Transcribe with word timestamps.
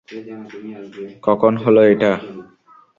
কখন 1.23 1.53
হলো 1.63 1.81
এটা? 1.93 2.11